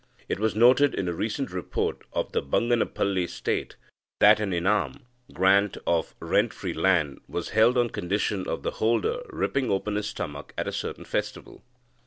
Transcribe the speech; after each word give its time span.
It 0.27 0.39
was 0.39 0.55
noted, 0.55 0.95
in 0.95 1.07
a 1.07 1.13
recent 1.13 1.51
report 1.51 2.01
of 2.11 2.31
the 2.31 2.41
Banganapalle 2.41 3.27
State, 3.29 3.75
that 4.19 4.39
an 4.39 4.49
inam 4.49 5.01
(grant 5.31 5.77
of 5.85 6.15
rent 6.19 6.55
free 6.55 6.73
land) 6.73 7.19
was 7.27 7.49
held 7.49 7.77
on 7.77 7.91
condition 7.91 8.47
of 8.47 8.63
the 8.63 8.71
holder 8.71 9.19
"ripping 9.29 9.69
open 9.69 9.93
his 9.97 10.07
stomach" 10.07 10.55
at 10.57 10.67
a 10.67 10.71
certain 10.73 11.05
festival. 11.05 11.61